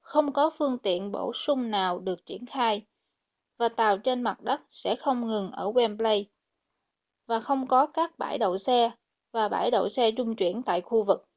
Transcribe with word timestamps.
không 0.00 0.32
có 0.32 0.50
phương 0.58 0.78
tiện 0.78 1.10
bổ 1.12 1.32
sung 1.32 1.70
nào 1.70 1.98
được 1.98 2.26
triển 2.26 2.46
khai 2.46 2.86
và 3.58 3.68
tàu 3.68 3.98
trên 3.98 4.22
mặt 4.22 4.40
đất 4.40 4.60
sẽ 4.70 4.96
không 4.96 5.30
dừng 5.30 5.50
ở 5.50 5.70
wembley 5.70 6.24
và 7.26 7.40
không 7.40 7.66
có 7.66 7.86
các 7.86 8.18
bãi 8.18 8.38
đậu 8.38 8.58
xe 8.58 8.90
và 9.32 9.48
bãi 9.48 9.70
đậu 9.70 9.88
xe 9.88 10.10
trung 10.16 10.36
chuyển 10.36 10.62
tại 10.66 10.80
khu 10.80 11.04
vực 11.04 11.28